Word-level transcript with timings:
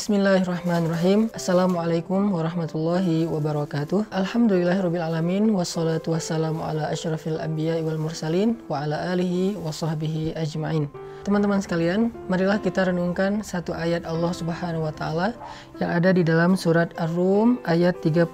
Bismillahirrahmanirrahim. 0.00 1.28
Assalamualaikum 1.36 2.32
warahmatullahi 2.32 3.28
wabarakatuh. 3.28 4.08
Alhamdulillahirrabbilalamin 4.08 5.52
Wassalatu 5.52 6.16
wassalamu 6.16 6.64
ala 6.64 6.88
ashrafil 6.88 7.36
anbiya 7.36 7.76
wal 7.84 8.00
mursalin 8.00 8.56
Wa 8.72 8.88
ala 8.88 9.12
alihi 9.12 9.60
wa 9.60 9.68
sahbihi 9.68 10.32
ajma'in. 10.32 10.88
Teman-teman 11.28 11.60
sekalian, 11.60 12.08
marilah 12.32 12.56
kita 12.56 12.88
renungkan 12.88 13.44
satu 13.44 13.76
ayat 13.76 14.08
Allah 14.08 14.32
subhanahu 14.32 14.88
wa 14.88 14.96
ta'ala 14.96 15.36
Yang 15.76 15.90
ada 15.92 16.10
di 16.16 16.24
dalam 16.24 16.56
surat 16.56 16.88
Ar-Rum 16.96 17.60
ayat 17.68 18.00
39 18.00 18.32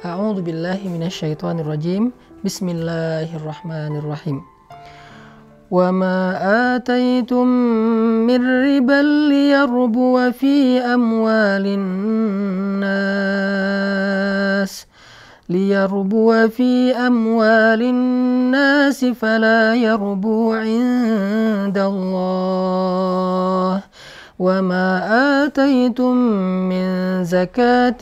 A'udhu 0.00 0.40
billahi 0.40 0.88
minasyaitonirrajim. 0.88 2.16
Bismillahirrahmanirrahim 2.40 4.40
وما 5.70 6.38
آتيتم 6.76 7.46
من 8.26 8.40
ربا 8.66 9.02
ليربو 9.28 10.30
في 10.30 10.80
أموال 10.80 11.66
الناس 12.78 13.28
ليربو 15.48 16.48
في 16.48 16.92
أموال 16.92 17.82
الناس 17.82 19.04
فلا 19.04 19.74
يربو 19.74 20.52
عند 20.52 21.78
الله 21.78 23.08
وما 24.39 24.87
آتيتم 25.45 26.15
من 26.69 26.87
زكاة 27.23 28.01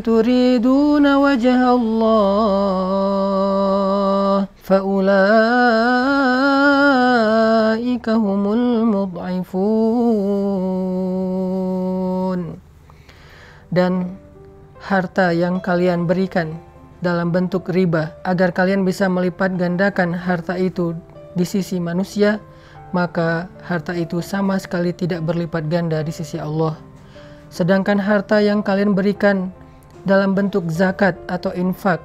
تريدون 0.00 1.06
وجه 1.14 1.74
الله 1.74 2.98
فأولئك 4.62 5.18
هم 8.08 8.42
المضعفون 8.52 9.98
dan 13.68 14.16
harta 14.80 15.36
yang 15.36 15.60
kalian 15.60 16.08
berikan 16.08 16.56
dalam 17.04 17.30
bentuk 17.30 17.68
riba 17.70 18.16
agar 18.24 18.50
kalian 18.56 18.82
bisa 18.82 19.06
melipat 19.06 19.54
gandakan 19.60 20.16
harta 20.16 20.56
itu 20.56 20.96
di 21.36 21.44
sisi 21.46 21.78
manusia 21.78 22.40
maka 22.93 23.49
harta 23.65 23.97
itu 23.97 24.21
sama 24.21 24.55
sekali 24.61 24.93
tidak 24.93 25.25
berlipat 25.25 25.65
ganda 25.67 25.99
di 26.05 26.13
sisi 26.13 26.37
Allah. 26.37 26.77
Sedangkan 27.49 27.97
harta 27.97 28.39
yang 28.39 28.61
kalian 28.61 28.93
berikan 28.93 29.49
dalam 30.05 30.37
bentuk 30.37 30.69
zakat 30.69 31.17
atau 31.25 31.49
infak, 31.57 31.99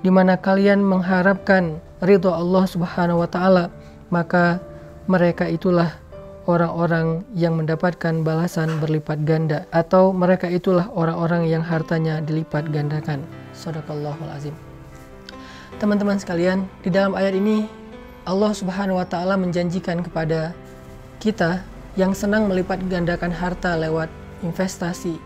di 0.00 0.08
mana 0.08 0.38
kalian 0.38 0.80
mengharapkan 0.80 1.82
ridho 2.00 2.30
Allah 2.30 2.64
Subhanahu 2.64 3.26
wa 3.26 3.28
Ta'ala, 3.28 3.68
maka 4.08 4.62
mereka 5.10 5.50
itulah 5.50 5.94
orang-orang 6.48 7.22
yang 7.34 7.54
mendapatkan 7.58 8.22
balasan 8.26 8.80
berlipat 8.82 9.22
ganda, 9.26 9.66
atau 9.70 10.14
mereka 10.14 10.46
itulah 10.50 10.90
orang-orang 10.94 11.46
yang 11.46 11.62
hartanya 11.62 12.18
dilipat 12.22 12.66
gandakan. 12.70 13.22
Sadaqallahul 13.54 14.30
azim. 14.30 14.54
Teman-teman 15.78 16.18
sekalian, 16.18 16.66
di 16.82 16.90
dalam 16.92 17.14
ayat 17.16 17.32
ini 17.38 17.79
Allah 18.30 18.54
Subhanahu 18.54 19.02
wa 19.02 19.06
taala 19.10 19.34
menjanjikan 19.34 20.06
kepada 20.06 20.54
kita 21.18 21.66
yang 21.98 22.14
senang 22.14 22.46
melipat 22.46 22.78
gandakan 22.86 23.34
harta 23.34 23.74
lewat 23.74 24.06
investasi, 24.46 25.18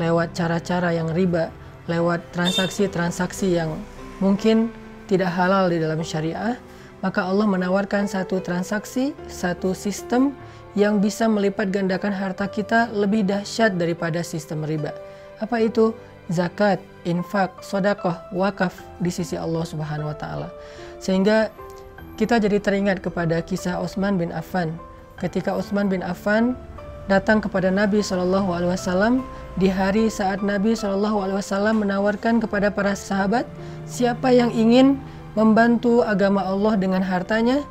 lewat 0.00 0.32
cara-cara 0.32 0.96
yang 0.96 1.12
riba, 1.12 1.52
lewat 1.84 2.24
transaksi-transaksi 2.32 3.60
yang 3.60 3.76
mungkin 4.24 4.72
tidak 5.04 5.36
halal 5.36 5.68
di 5.68 5.76
dalam 5.76 6.00
syariah, 6.00 6.56
maka 7.04 7.28
Allah 7.28 7.44
menawarkan 7.44 8.08
satu 8.08 8.40
transaksi, 8.40 9.12
satu 9.28 9.76
sistem 9.76 10.32
yang 10.72 10.98
bisa 10.98 11.28
melipat 11.28 11.68
gandakan 11.68 12.12
harta 12.12 12.48
kita 12.48 12.88
lebih 12.90 13.28
dahsyat 13.28 13.76
daripada 13.76 14.24
sistem 14.24 14.64
riba. 14.64 14.96
Apa 15.38 15.60
itu? 15.60 15.92
Zakat, 16.26 16.82
infak, 17.06 17.62
sodakoh, 17.62 18.18
wakaf 18.34 18.74
di 18.98 19.14
sisi 19.14 19.38
Allah 19.38 19.62
Subhanahu 19.62 20.10
wa 20.10 20.16
taala. 20.18 20.48
Sehingga 20.98 21.54
kita 22.16 22.40
jadi 22.40 22.56
teringat 22.60 23.04
kepada 23.04 23.40
kisah 23.44 23.76
Utsman 23.80 24.16
bin 24.16 24.32
Affan. 24.32 24.72
Ketika 25.20 25.52
Utsman 25.52 25.92
bin 25.92 26.00
Affan 26.00 26.56
datang 27.06 27.38
kepada 27.38 27.70
Nabi 27.70 28.02
Shallallahu 28.02 28.50
Alaihi 28.50 28.72
Wasallam 28.74 29.22
di 29.56 29.70
hari 29.70 30.10
saat 30.10 30.42
Nabi 30.42 30.74
Shallallahu 30.74 31.22
Alaihi 31.22 31.38
Wasallam 31.38 31.84
menawarkan 31.86 32.42
kepada 32.42 32.72
para 32.72 32.96
sahabat 32.98 33.46
siapa 33.86 34.34
yang 34.34 34.50
ingin 34.50 34.98
membantu 35.38 36.02
agama 36.02 36.42
Allah 36.42 36.74
dengan 36.80 37.04
hartanya 37.04 37.62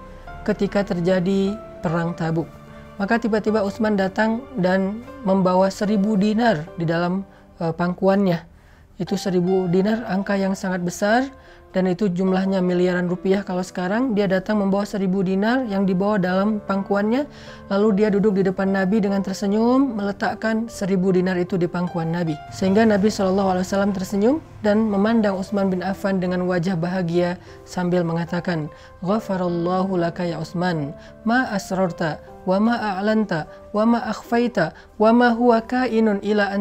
ketika 0.46 0.86
terjadi 0.86 1.58
perang 1.82 2.14
Tabuk. 2.14 2.48
Maka 2.96 3.20
tiba-tiba 3.20 3.60
Utsman 3.66 4.00
datang 4.00 4.46
dan 4.56 5.04
membawa 5.28 5.68
seribu 5.68 6.16
dinar 6.16 6.64
di 6.80 6.88
dalam 6.88 7.28
uh, 7.60 7.76
pangkuannya. 7.76 8.55
Itu 8.96 9.20
seribu 9.20 9.68
dinar 9.68 10.08
angka 10.08 10.40
yang 10.40 10.56
sangat 10.56 10.80
besar 10.80 11.28
dan 11.76 11.92
itu 11.92 12.08
jumlahnya 12.08 12.64
miliaran 12.64 13.12
rupiah. 13.12 13.44
Kalau 13.44 13.60
sekarang 13.60 14.16
dia 14.16 14.32
datang 14.32 14.64
membawa 14.64 14.88
seribu 14.88 15.20
dinar 15.20 15.68
yang 15.68 15.84
dibawa 15.84 16.16
dalam 16.16 16.64
pangkuannya 16.64 17.28
lalu 17.68 17.88
dia 18.00 18.08
duduk 18.08 18.40
di 18.40 18.48
depan 18.48 18.72
Nabi 18.72 19.04
dengan 19.04 19.20
tersenyum 19.20 20.00
meletakkan 20.00 20.72
seribu 20.72 21.12
dinar 21.12 21.36
itu 21.36 21.60
di 21.60 21.68
pangkuan 21.68 22.16
Nabi. 22.16 22.40
Sehingga 22.56 22.88
Nabi 22.88 23.12
SAW 23.12 23.60
tersenyum 23.92 24.40
dan 24.64 24.88
memandang 24.88 25.36
Utsman 25.36 25.68
bin 25.68 25.84
Affan 25.84 26.24
dengan 26.24 26.48
wajah 26.48 26.80
bahagia 26.80 27.36
sambil 27.68 28.08
mengatakan 28.08 28.72
ghafarallahu 29.04 30.00
laka 30.00 30.24
ya 30.24 30.40
Utsman 30.40 30.96
ma 31.28 31.52
asrarta 31.52 32.35
wa 32.46 32.58
ma 32.62 32.76
a'lanta 32.78 33.50
wa 33.74 33.84
akhfaita 34.00 34.72
wa 35.02 35.12
huwa 35.34 35.62
kainun 35.66 36.22
ila 36.22 36.54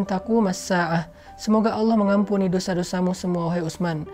Semoga 1.35 1.75
Allah 1.75 1.99
mengampuni 1.99 2.47
dosa-dosamu 2.47 3.11
semua 3.11 3.51
wahai 3.51 3.59
Utsman 3.59 4.07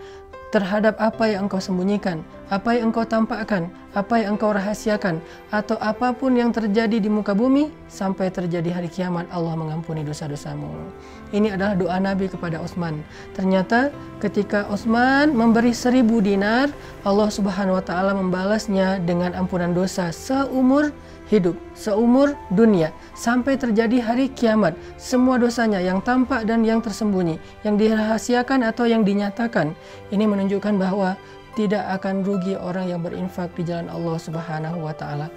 terhadap 0.51 0.99
apa 0.99 1.31
yang 1.31 1.47
engkau 1.47 1.63
sembunyikan, 1.63 2.19
apa 2.51 2.75
yang 2.75 2.91
engkau 2.91 3.07
tampakkan, 3.07 3.71
apa 3.95 4.19
yang 4.19 4.35
engkau 4.35 4.51
rahasiakan, 4.51 5.23
atau 5.47 5.79
apa 5.79 6.11
pun 6.11 6.35
yang 6.35 6.51
terjadi 6.51 6.99
di 6.99 7.07
muka 7.07 7.31
bumi 7.31 7.71
sampai 7.87 8.27
terjadi 8.27 8.75
hari 8.75 8.91
kiamat 8.91 9.31
Allah 9.31 9.55
mengampuni 9.55 10.03
dosa-dosamu. 10.03 10.67
Ini 11.31 11.55
adalah 11.55 11.79
doa 11.79 11.97
Nabi 12.03 12.27
kepada 12.27 12.59
Utsman. 12.59 12.99
Ternyata 13.31 13.95
ketika 14.19 14.67
Utsman 14.67 15.31
memberi 15.31 15.71
seribu 15.71 16.19
dinar, 16.19 16.67
Allah 17.07 17.31
Subhanahu 17.31 17.79
wa 17.79 17.83
taala 17.83 18.11
membalasnya 18.11 18.99
dengan 19.07 19.31
ampunan 19.31 19.71
dosa 19.71 20.11
seumur 20.11 20.91
hidup 21.31 21.55
seumur 21.71 22.35
dunia 22.51 22.91
sampai 23.15 23.55
terjadi 23.55 24.03
hari 24.03 24.27
kiamat. 24.27 24.75
Semua 24.99 25.39
dosanya 25.39 25.79
yang 25.79 26.03
tampak 26.03 26.43
dan 26.43 26.67
yang 26.67 26.83
tersembunyi, 26.83 27.39
yang 27.63 27.79
dirahasiakan 27.79 28.67
atau 28.67 28.83
yang 28.83 29.07
dinyatakan, 29.07 29.71
ini 30.11 30.27
menunjukkan 30.27 30.75
bahwa 30.75 31.15
tidak 31.55 31.87
akan 31.99 32.27
rugi 32.27 32.59
orang 32.59 32.91
yang 32.91 32.99
berinfak 32.99 33.51
di 33.55 33.63
jalan 33.63 33.87
Allah 33.87 34.19
Subhanahu 34.19 34.83
wa 34.83 34.91
taala. 34.91 35.31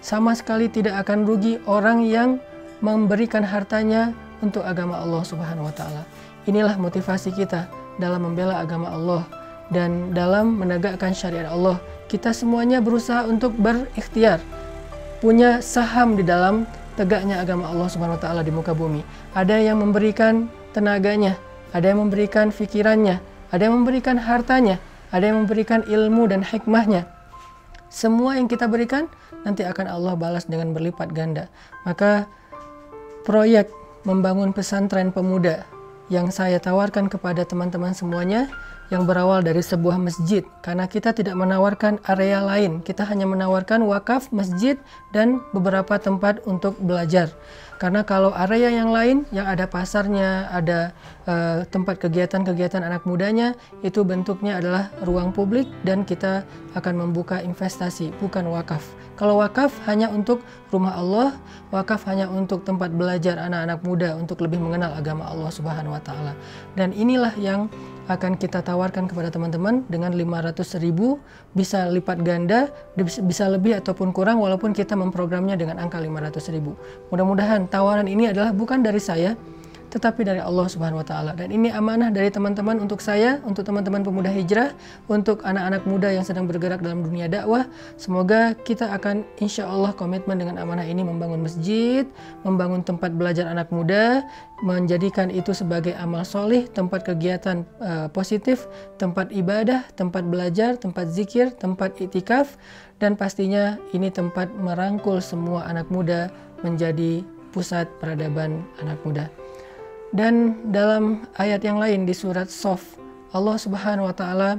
Sama 0.00 0.32
sekali 0.38 0.70
tidak 0.70 1.02
akan 1.04 1.26
rugi 1.26 1.58
orang 1.66 2.06
yang 2.06 2.38
memberikan 2.80 3.44
hartanya 3.44 4.14
untuk 4.40 4.64
agama 4.64 5.02
Allah 5.02 5.22
Subhanahu 5.26 5.68
wa 5.68 5.74
taala. 5.74 6.02
Inilah 6.48 6.78
motivasi 6.80 7.36
kita 7.36 7.68
dalam 8.00 8.24
membela 8.24 8.62
agama 8.62 8.88
Allah 8.88 9.22
dan 9.70 10.10
dalam 10.16 10.56
menegakkan 10.58 11.12
syariat 11.12 11.52
Allah. 11.52 11.78
Kita 12.10 12.34
semuanya 12.34 12.82
berusaha 12.82 13.28
untuk 13.28 13.54
berikhtiar 13.54 14.42
punya 15.20 15.60
saham 15.60 16.16
di 16.16 16.24
dalam 16.24 16.64
tegaknya 16.96 17.40
agama 17.44 17.68
Allah 17.68 17.88
Subhanahu 17.88 18.16
wa 18.16 18.22
taala 18.22 18.40
di 18.40 18.52
muka 18.52 18.72
bumi. 18.72 19.04
Ada 19.36 19.60
yang 19.60 19.80
memberikan 19.80 20.48
tenaganya, 20.72 21.36
ada 21.76 21.92
yang 21.92 22.02
memberikan 22.08 22.48
pikirannya, 22.50 23.20
ada 23.52 23.62
yang 23.62 23.80
memberikan 23.80 24.16
hartanya, 24.16 24.80
ada 25.12 25.28
yang 25.28 25.44
memberikan 25.44 25.84
ilmu 25.84 26.26
dan 26.26 26.40
hikmahnya. 26.40 27.06
Semua 27.90 28.38
yang 28.40 28.46
kita 28.46 28.70
berikan 28.70 29.10
nanti 29.44 29.66
akan 29.66 29.86
Allah 29.90 30.14
balas 30.16 30.46
dengan 30.46 30.72
berlipat 30.72 31.10
ganda. 31.10 31.50
Maka 31.84 32.26
proyek 33.26 33.68
membangun 34.08 34.56
pesantren 34.56 35.12
pemuda 35.12 35.68
yang 36.08 36.32
saya 36.32 36.58
tawarkan 36.58 37.06
kepada 37.06 37.44
teman-teman 37.46 37.94
semuanya 37.94 38.50
yang 38.90 39.06
berawal 39.06 39.40
dari 39.40 39.62
sebuah 39.62 39.96
masjid. 39.96 40.42
Karena 40.60 40.90
kita 40.90 41.14
tidak 41.14 41.38
menawarkan 41.38 42.02
area 42.04 42.42
lain 42.42 42.82
kita 42.82 43.06
hanya 43.06 43.24
menawarkan 43.24 43.86
wakaf 43.86 44.34
masjid 44.34 44.74
dan 45.14 45.38
beberapa 45.54 45.96
tempat 45.96 46.42
untuk 46.44 46.74
belajar. 46.82 47.30
Karena 47.80 48.04
kalau 48.04 48.34
area 48.36 48.68
yang 48.68 48.92
lain 48.92 49.24
yang 49.32 49.48
ada 49.48 49.64
pasarnya 49.64 50.52
ada 50.52 50.92
uh, 51.24 51.64
tempat 51.64 51.96
kegiatan-kegiatan 51.96 52.84
anak 52.84 53.08
mudanya 53.08 53.56
itu 53.80 54.04
bentuknya 54.04 54.60
adalah 54.60 54.92
ruang 55.00 55.32
publik 55.32 55.64
dan 55.80 56.04
kita 56.04 56.44
akan 56.76 57.08
membuka 57.08 57.40
investasi 57.40 58.12
bukan 58.20 58.52
wakaf. 58.52 58.84
Kalau 59.16 59.40
wakaf 59.40 59.72
hanya 59.84 60.08
untuk 60.12 60.40
rumah 60.72 60.96
Allah 60.96 61.36
wakaf 61.72 62.04
hanya 62.08 62.28
untuk 62.28 62.64
tempat 62.64 62.92
belajar 62.92 63.36
anak-anak 63.36 63.80
muda 63.84 64.08
untuk 64.16 64.40
lebih 64.44 64.60
mengenal 64.60 64.96
agama 64.96 65.28
Allah 65.28 65.52
Subhanahu 65.52 65.92
wa 65.92 66.02
taala. 66.04 66.32
Dan 66.76 66.92
inilah 66.92 67.32
yang 67.36 67.68
akan 68.10 68.34
kita 68.34 68.58
tawarkan 68.66 69.06
kepada 69.06 69.30
teman-teman 69.30 69.86
dengan 69.86 70.10
500 70.10 70.82
ribu 70.82 71.22
bisa 71.54 71.86
lipat 71.86 72.26
ganda, 72.26 72.66
bisa 72.98 73.46
lebih 73.46 73.78
ataupun 73.78 74.10
kurang 74.10 74.42
walaupun 74.42 74.74
kita 74.74 74.98
memprogramnya 74.98 75.54
dengan 75.54 75.78
angka 75.78 76.02
500 76.02 76.50
ribu. 76.50 76.74
Mudah-mudahan 77.14 77.70
tawaran 77.70 78.10
ini 78.10 78.26
adalah 78.26 78.50
bukan 78.50 78.82
dari 78.82 78.98
saya, 78.98 79.38
tetapi 79.90 80.22
dari 80.22 80.38
Allah 80.38 80.70
Subhanahu 80.70 81.02
wa 81.02 81.06
taala. 81.06 81.34
Dan 81.34 81.50
ini 81.50 81.68
amanah 81.74 82.14
dari 82.14 82.30
teman-teman 82.30 82.78
untuk 82.78 83.02
saya, 83.02 83.42
untuk 83.42 83.66
teman-teman 83.66 84.06
pemuda 84.06 84.30
hijrah, 84.30 84.70
untuk 85.10 85.42
anak-anak 85.42 85.82
muda 85.84 86.08
yang 86.14 86.22
sedang 86.22 86.46
bergerak 86.46 86.78
dalam 86.78 87.02
dunia 87.02 87.26
dakwah. 87.26 87.66
Semoga 87.98 88.54
kita 88.54 88.88
akan 88.94 89.26
insya 89.42 89.66
Allah 89.66 89.90
komitmen 89.92 90.38
dengan 90.38 90.62
amanah 90.62 90.86
ini 90.86 91.02
membangun 91.02 91.42
masjid, 91.42 92.06
membangun 92.46 92.86
tempat 92.86 93.10
belajar 93.12 93.50
anak 93.50 93.68
muda, 93.74 94.22
menjadikan 94.62 95.32
itu 95.32 95.50
sebagai 95.50 95.96
amal 95.98 96.22
solih, 96.22 96.70
tempat 96.70 97.02
kegiatan 97.02 97.66
uh, 97.82 98.06
positif, 98.12 98.70
tempat 99.00 99.32
ibadah, 99.34 99.82
tempat 99.98 100.22
belajar, 100.22 100.78
tempat 100.78 101.10
zikir, 101.10 101.50
tempat 101.56 101.96
itikaf, 101.98 102.60
dan 103.00 103.16
pastinya 103.16 103.80
ini 103.96 104.12
tempat 104.12 104.52
merangkul 104.52 105.18
semua 105.18 105.64
anak 105.64 105.88
muda 105.88 106.28
menjadi 106.60 107.24
pusat 107.50 107.88
peradaban 107.98 108.62
anak 108.78 109.00
muda. 109.02 109.39
Dan 110.10 110.58
dalam 110.74 111.22
ayat 111.38 111.62
yang 111.62 111.78
lain 111.78 112.02
di 112.02 112.10
surat 112.10 112.50
Sof, 112.50 112.98
Allah 113.30 113.54
Subhanahu 113.54 114.10
wa 114.10 114.14
taala 114.14 114.50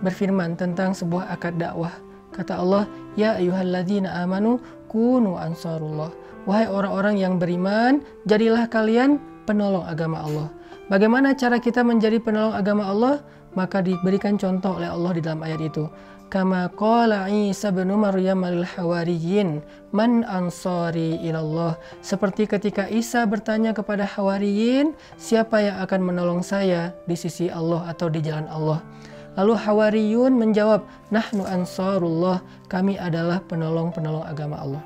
berfirman 0.00 0.56
tentang 0.56 0.96
sebuah 0.96 1.28
akad 1.28 1.60
dakwah. 1.60 1.92
Kata 2.32 2.56
Allah, 2.56 2.88
"Ya 3.12 3.36
ayyuhalladzina 3.36 4.24
amanu 4.24 4.64
kunu 4.88 5.36
ansarullah." 5.36 6.08
Wahai 6.48 6.68
orang-orang 6.68 7.20
yang 7.20 7.36
beriman, 7.36 8.00
jadilah 8.24 8.64
kalian 8.68 9.20
penolong 9.44 9.84
agama 9.84 10.24
Allah. 10.24 10.48
Bagaimana 10.84 11.32
cara 11.32 11.56
kita 11.56 11.80
menjadi 11.80 12.20
penolong 12.20 12.52
agama 12.52 12.84
Allah? 12.92 13.24
Maka 13.56 13.80
diberikan 13.80 14.36
contoh 14.36 14.76
oleh 14.76 14.90
Allah 14.90 15.12
di 15.16 15.22
dalam 15.24 15.40
ayat 15.40 15.60
itu. 15.64 15.88
Kama 16.28 16.68
qala 16.74 17.30
Isa 17.30 17.70
bin 17.70 17.88
Maryam 17.94 18.44
lil 18.44 18.66
hawariyin 18.66 19.64
man 19.96 20.26
ansari 20.28 21.16
ilallah? 21.24 21.78
Seperti 22.04 22.44
ketika 22.44 22.84
Isa 22.90 23.24
bertanya 23.24 23.72
kepada 23.72 24.04
hawariyin 24.04 24.92
siapa 25.16 25.62
yang 25.62 25.80
akan 25.80 26.00
menolong 26.04 26.42
saya 26.44 26.92
di 27.08 27.16
sisi 27.16 27.48
Allah 27.48 27.88
atau 27.88 28.12
di 28.12 28.20
jalan 28.20 28.50
Allah? 28.50 28.84
Lalu 29.40 29.54
hawariyun 29.56 30.36
menjawab 30.36 30.84
nahnu 31.10 31.48
ansarullah 31.48 32.44
kami 32.68 33.00
adalah 33.00 33.40
penolong-penolong 33.48 34.26
agama 34.26 34.60
Allah. 34.60 34.82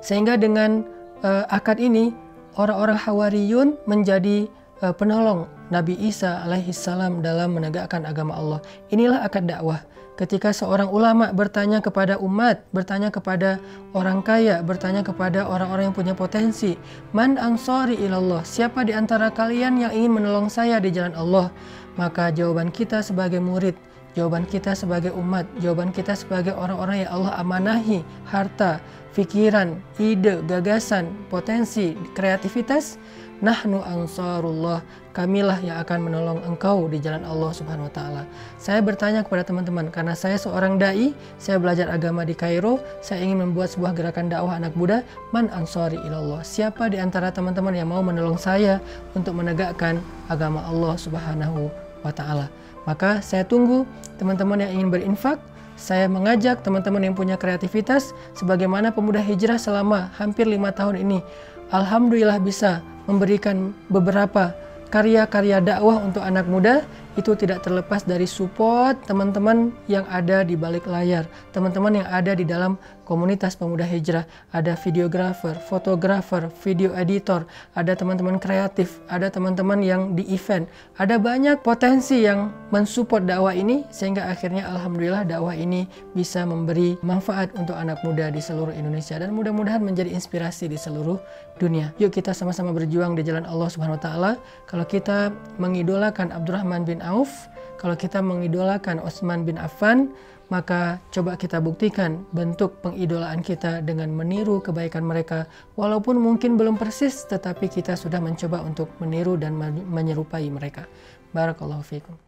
Sehingga 0.00 0.40
dengan 0.40 0.86
uh, 1.20 1.44
akad 1.50 1.76
ini 1.76 2.14
orang-orang 2.58 2.98
hawariyun 2.98 3.68
menjadi 3.86 4.50
penolong 4.78 5.50
Nabi 5.68 5.98
Isa 5.98 6.42
alaihissalam 6.46 7.20
dalam 7.20 7.58
menegakkan 7.58 8.06
agama 8.06 8.38
Allah 8.38 8.60
inilah 8.94 9.26
akad 9.26 9.50
dakwah 9.50 9.82
ketika 10.18 10.50
seorang 10.50 10.90
ulama 10.90 11.30
bertanya 11.30 11.78
kepada 11.78 12.18
umat, 12.18 12.66
bertanya 12.74 13.08
kepada 13.14 13.62
orang 13.94 14.18
kaya, 14.18 14.58
bertanya 14.66 15.06
kepada 15.06 15.46
orang-orang 15.46 15.88
yang 15.88 15.96
punya 15.96 16.14
potensi, 16.18 16.74
"Man 17.14 17.38
ansari 17.38 17.94
ilallah?" 17.94 18.42
Siapa 18.42 18.82
di 18.82 18.90
antara 18.90 19.30
kalian 19.30 19.78
yang 19.78 19.94
ingin 19.94 20.18
menolong 20.18 20.50
saya 20.50 20.82
di 20.82 20.90
jalan 20.90 21.14
Allah? 21.14 21.54
Maka 21.94 22.34
jawaban 22.34 22.74
kita 22.74 22.98
sebagai 22.98 23.38
murid, 23.38 23.78
jawaban 24.18 24.42
kita 24.50 24.74
sebagai 24.74 25.14
umat, 25.14 25.46
jawaban 25.62 25.94
kita 25.94 26.18
sebagai 26.18 26.50
orang-orang 26.58 27.06
yang 27.06 27.10
Allah 27.14 27.38
amanahi 27.38 28.02
harta, 28.26 28.82
pikiran, 29.14 29.78
ide, 30.02 30.42
gagasan, 30.50 31.10
potensi, 31.30 31.94
kreativitas, 32.18 32.98
nahnu 33.38 33.82
ansarullah 33.82 34.82
kamilah 35.14 35.58
yang 35.62 35.78
akan 35.82 35.98
menolong 36.06 36.40
engkau 36.46 36.86
di 36.86 37.02
jalan 37.02 37.26
Allah 37.26 37.50
Subhanahu 37.50 37.90
wa 37.90 37.94
taala. 37.94 38.22
Saya 38.58 38.78
bertanya 38.78 39.26
kepada 39.26 39.42
teman-teman 39.42 39.90
karena 39.90 40.14
saya 40.14 40.38
seorang 40.38 40.78
dai, 40.78 41.10
saya 41.42 41.58
belajar 41.58 41.90
agama 41.90 42.22
di 42.22 42.38
Kairo, 42.38 42.78
saya 43.02 43.22
ingin 43.26 43.42
membuat 43.42 43.74
sebuah 43.74 43.98
gerakan 43.98 44.30
dakwah 44.30 44.54
anak 44.58 44.78
muda, 44.78 45.02
man 45.34 45.50
ansari 45.50 45.98
ilallah. 45.98 46.46
Siapa 46.46 46.86
di 46.90 47.02
antara 47.02 47.34
teman-teman 47.34 47.74
yang 47.74 47.90
mau 47.90 48.02
menolong 48.02 48.38
saya 48.38 48.78
untuk 49.18 49.34
menegakkan 49.34 49.98
agama 50.30 50.62
Allah 50.66 50.94
Subhanahu 50.94 51.66
wa 52.06 52.12
taala? 52.14 52.46
Maka 52.86 53.18
saya 53.20 53.42
tunggu 53.42 53.84
teman-teman 54.22 54.62
yang 54.62 54.72
ingin 54.78 54.88
berinfak 54.94 55.38
saya 55.78 56.10
mengajak 56.10 56.58
teman-teman 56.66 57.06
yang 57.06 57.14
punya 57.14 57.38
kreativitas 57.38 58.10
sebagaimana 58.34 58.90
pemuda 58.90 59.22
hijrah 59.22 59.62
selama 59.62 60.10
hampir 60.18 60.42
lima 60.50 60.74
tahun 60.74 61.06
ini. 61.06 61.22
Alhamdulillah 61.68 62.40
bisa 62.40 62.80
memberikan 63.04 63.76
beberapa 63.92 64.56
karya-karya 64.88 65.60
dakwah 65.60 66.00
untuk 66.00 66.24
anak 66.24 66.48
muda 66.48 66.88
itu 67.18 67.34
tidak 67.34 67.66
terlepas 67.66 68.06
dari 68.06 68.30
support 68.30 68.94
teman-teman 69.02 69.74
yang 69.90 70.06
ada 70.06 70.46
di 70.46 70.54
balik 70.54 70.86
layar, 70.86 71.26
teman-teman 71.50 71.98
yang 71.98 72.06
ada 72.06 72.30
di 72.38 72.46
dalam 72.46 72.78
komunitas 73.02 73.58
pemuda 73.58 73.82
hijrah. 73.82 74.22
Ada 74.54 74.78
videografer, 74.78 75.58
fotografer, 75.58 76.46
video 76.62 76.94
editor, 76.94 77.42
ada 77.74 77.96
teman-teman 77.98 78.38
kreatif, 78.38 79.02
ada 79.10 79.32
teman-teman 79.32 79.82
yang 79.82 80.12
di 80.12 80.22
event. 80.30 80.70
Ada 81.00 81.18
banyak 81.18 81.64
potensi 81.64 82.22
yang 82.22 82.54
mensupport 82.70 83.24
dakwah 83.26 83.56
ini 83.56 83.82
sehingga 83.90 84.28
akhirnya 84.30 84.68
alhamdulillah 84.68 85.26
dakwah 85.26 85.56
ini 85.56 85.90
bisa 86.12 86.44
memberi 86.44 87.00
manfaat 87.00 87.50
untuk 87.58 87.74
anak 87.74 87.98
muda 88.06 88.30
di 88.30 88.38
seluruh 88.38 88.76
Indonesia 88.76 89.16
dan 89.16 89.32
mudah-mudahan 89.32 89.80
menjadi 89.80 90.12
inspirasi 90.12 90.70
di 90.70 90.76
seluruh 90.76 91.16
dunia. 91.58 91.90
Yuk 91.98 92.14
kita 92.14 92.30
sama-sama 92.36 92.70
berjuang 92.70 93.18
di 93.18 93.26
jalan 93.26 93.48
Allah 93.48 93.66
Subhanahu 93.72 93.98
wa 93.98 94.04
taala. 94.04 94.32
Kalau 94.68 94.84
kita 94.86 95.32
mengidolakan 95.56 96.30
Abdurrahman 96.30 96.84
bin 96.84 97.00
Auf, 97.08 97.48
kalau 97.80 97.96
kita 97.96 98.20
mengidolakan 98.20 99.00
Utsman 99.00 99.48
bin 99.48 99.56
Affan, 99.56 100.12
maka 100.48 101.00
coba 101.12 101.36
kita 101.36 101.60
buktikan 101.60 102.24
bentuk 102.32 102.80
pengidolaan 102.80 103.44
kita 103.44 103.84
dengan 103.84 104.08
meniru 104.12 104.60
kebaikan 104.64 105.04
mereka 105.04 105.44
walaupun 105.76 106.16
mungkin 106.16 106.56
belum 106.56 106.80
persis 106.80 107.28
tetapi 107.28 107.68
kita 107.68 107.96
sudah 107.96 108.20
mencoba 108.20 108.64
untuk 108.64 108.88
meniru 109.00 109.36
dan 109.36 109.56
menyerupai 109.88 110.48
mereka. 110.48 110.88
Barakallahu 111.36 111.84
fiikum. 111.84 112.27